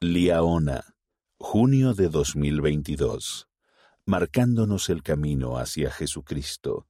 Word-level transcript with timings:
Liaona, 0.00 0.96
junio 1.38 1.94
de 1.94 2.08
2022. 2.08 3.48
Marcándonos 4.04 4.90
el 4.90 5.02
camino 5.02 5.56
hacia 5.56 5.90
Jesucristo. 5.90 6.88